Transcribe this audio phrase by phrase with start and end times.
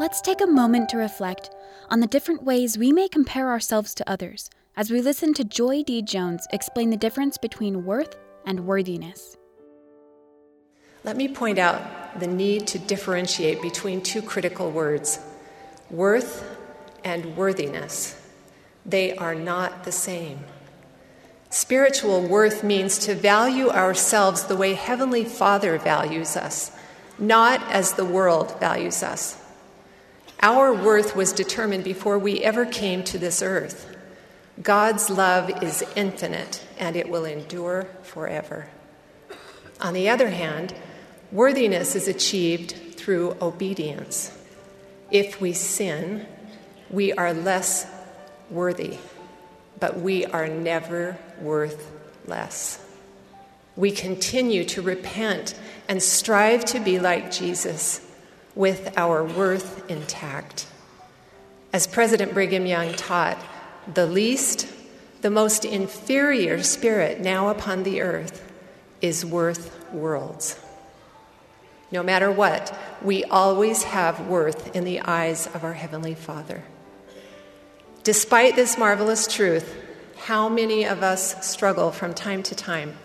[0.00, 1.50] Let's take a moment to reflect
[1.90, 5.82] on the different ways we may compare ourselves to others as we listen to Joy
[5.82, 6.00] D.
[6.00, 8.16] Jones explain the difference between worth
[8.46, 9.36] and worthiness.
[11.04, 15.20] Let me point out the need to differentiate between two critical words
[15.90, 16.42] worth
[17.04, 18.18] and worthiness.
[18.86, 20.40] They are not the same.
[21.50, 26.72] Spiritual worth means to value ourselves the way Heavenly Father values us,
[27.18, 29.41] not as the world values us.
[30.44, 33.96] Our worth was determined before we ever came to this earth.
[34.60, 38.66] God's love is infinite and it will endure forever.
[39.80, 40.74] On the other hand,
[41.30, 44.36] worthiness is achieved through obedience.
[45.12, 46.26] If we sin,
[46.90, 47.86] we are less
[48.50, 48.98] worthy,
[49.78, 51.88] but we are never worth
[52.26, 52.84] less.
[53.76, 55.54] We continue to repent
[55.88, 58.00] and strive to be like Jesus
[58.54, 60.66] with our worth intact.
[61.72, 63.38] As President Brigham Young taught,
[63.92, 64.68] the least,
[65.22, 68.46] the most inferior spirit now upon the earth
[69.00, 70.58] is worth worlds.
[71.90, 76.62] No matter what, we always have worth in the eyes of our Heavenly Father.
[78.02, 79.76] Despite this marvelous truth,
[80.16, 82.96] how many of us struggle from time to time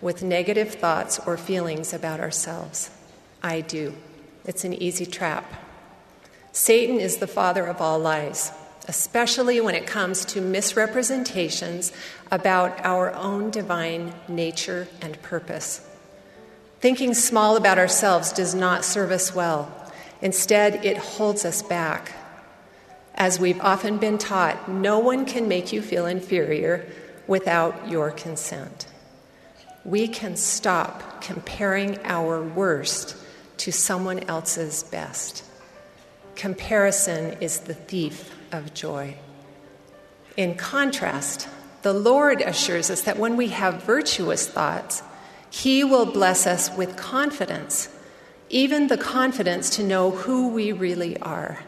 [0.00, 2.90] with negative thoughts or feelings about ourselves?
[3.42, 3.94] I do.
[4.44, 5.50] It's an easy trap.
[6.52, 8.52] Satan is the father of all lies,
[8.88, 11.92] especially when it comes to misrepresentations
[12.30, 15.86] about our own divine nature and purpose.
[16.80, 19.72] Thinking small about ourselves does not serve us well.
[20.20, 22.12] Instead, it holds us back.
[23.14, 26.84] As we've often been taught, no one can make you feel inferior
[27.28, 28.86] without your consent.
[29.84, 33.16] We can stop comparing our worst
[33.58, 35.44] to someone else's best.
[36.34, 39.16] Comparison is the thief of joy.
[40.36, 41.48] In contrast,
[41.82, 45.02] the Lord assures us that when we have virtuous thoughts,
[45.50, 47.88] He will bless us with confidence,
[48.48, 51.58] even the confidence to know who we really are.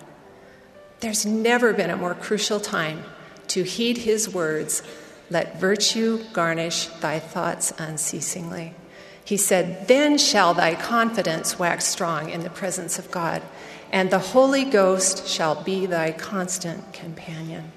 [1.00, 3.04] There's never been a more crucial time
[3.48, 4.82] to heed His words
[5.30, 8.74] let virtue garnish thy thoughts unceasingly.
[9.24, 13.42] He said, Then shall thy confidence wax strong in the presence of God,
[13.90, 17.72] and the Holy Ghost shall be thy constant companion.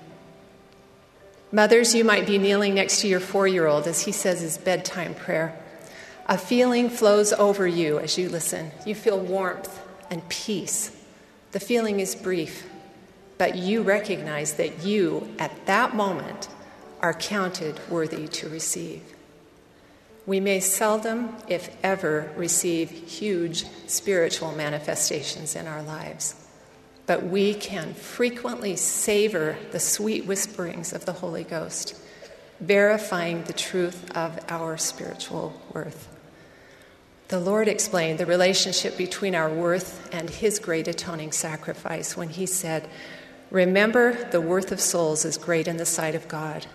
[1.52, 4.58] Mothers, you might be kneeling next to your four year old as he says his
[4.58, 5.58] bedtime prayer.
[6.26, 8.72] A feeling flows over you as you listen.
[8.86, 9.80] You feel warmth
[10.10, 10.92] and peace.
[11.54, 12.68] The feeling is brief,
[13.38, 16.50] but you recognize that you, at that moment,
[17.00, 19.02] are counted worthy to receive.
[20.28, 26.36] We may seldom, if ever, receive huge spiritual manifestations in our lives,
[27.06, 31.96] but we can frequently savor the sweet whisperings of the Holy Ghost,
[32.60, 36.10] verifying the truth of our spiritual worth.
[37.30, 42.48] The Lord explained the relationship between our worth and His great atoning sacrifice when He
[42.48, 42.90] said,
[43.50, 46.66] Remember, the worth of souls is great in the sight of God.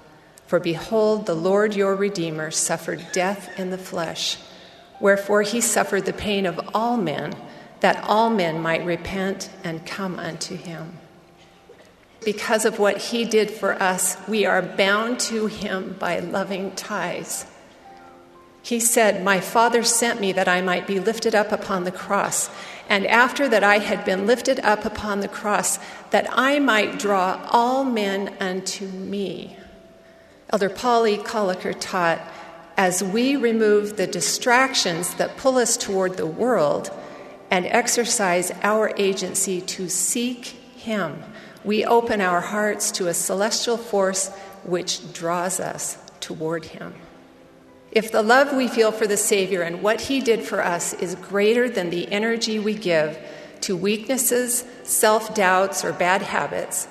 [0.53, 4.37] For behold, the Lord your Redeemer suffered death in the flesh,
[5.01, 7.35] wherefore he suffered the pain of all men,
[7.81, 10.99] that all men might repent and come unto him.
[12.23, 17.47] Because of what he did for us, we are bound to him by loving ties.
[18.63, 22.51] He said, My Father sent me that I might be lifted up upon the cross,
[22.91, 25.79] and after that I had been lifted up upon the cross,
[26.11, 29.57] that I might draw all men unto me.
[30.53, 32.21] Elder Polly Colliker taught
[32.77, 36.91] as we remove the distractions that pull us toward the world
[37.51, 40.45] and exercise our agency to seek
[40.77, 41.23] Him,
[41.65, 44.29] we open our hearts to a celestial force
[44.65, 46.93] which draws us toward Him.
[47.91, 51.15] If the love we feel for the Savior and what He did for us is
[51.15, 53.19] greater than the energy we give
[53.63, 56.89] to weaknesses, self doubts, or bad habits,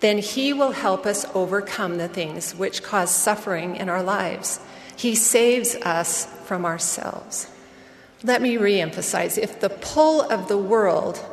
[0.00, 4.60] then He will help us overcome the things which cause suffering in our lives.
[4.96, 7.48] He saves us from ourselves.
[8.22, 11.24] Let me reemphasize if the pull of the world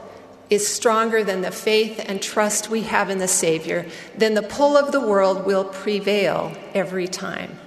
[0.50, 4.78] is stronger than the faith and trust we have in the Savior, then the pull
[4.78, 7.58] of the world will prevail every time.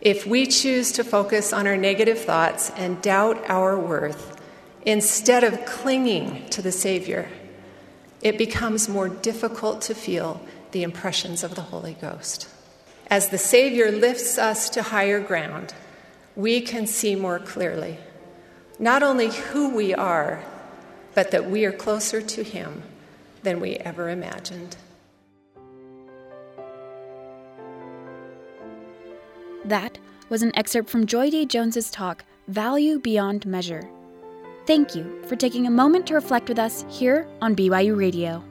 [0.00, 4.40] If we choose to focus on our negative thoughts and doubt our worth,
[4.84, 7.28] instead of clinging to the Savior,
[8.22, 10.40] it becomes more difficult to feel
[10.70, 12.48] the impressions of the Holy Ghost.
[13.08, 15.74] As the Savior lifts us to higher ground,
[16.34, 17.98] we can see more clearly
[18.78, 20.42] not only who we are,
[21.14, 22.82] but that we are closer to Him
[23.42, 24.76] than we ever imagined.
[29.64, 29.98] That
[30.28, 31.46] was an excerpt from Joy D.
[31.46, 33.88] Jones's talk, Value Beyond Measure.
[34.64, 38.44] Thank you for taking a moment to reflect with us here on BYU Radio.